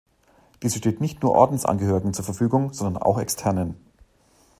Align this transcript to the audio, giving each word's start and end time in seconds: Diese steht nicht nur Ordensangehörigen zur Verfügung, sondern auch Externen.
Diese 0.63 0.79
steht 0.79 0.99
nicht 0.99 1.21
nur 1.21 1.33
Ordensangehörigen 1.33 2.15
zur 2.15 2.25
Verfügung, 2.25 2.73
sondern 2.73 3.03
auch 3.03 3.19
Externen. 3.19 3.75